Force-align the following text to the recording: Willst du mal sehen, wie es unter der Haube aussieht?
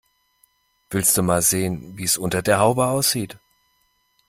Willst 0.89 1.15
du 1.15 1.21
mal 1.21 1.43
sehen, 1.43 1.95
wie 1.95 2.05
es 2.05 2.17
unter 2.17 2.41
der 2.41 2.57
Haube 2.59 2.87
aussieht? 2.87 3.37